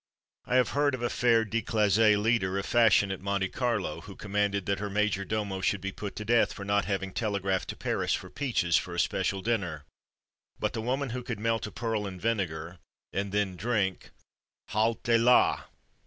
[0.45, 4.65] I have heard of a fair declassée leader of fashion at Monte Carlo, who commanded
[4.65, 8.11] that her major domo should be put to death for not having telegraphed to Paris
[8.15, 9.83] for peaches, for a special dinner;
[10.59, 12.79] but the woman who could melt a pearl in vinegar,
[13.13, 14.09] and then drink
[14.71, 15.65] _halte la!